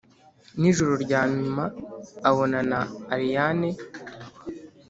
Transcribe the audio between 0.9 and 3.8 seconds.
ryanyuma abonana allayne.